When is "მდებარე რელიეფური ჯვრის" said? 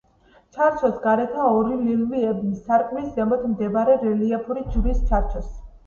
3.53-5.09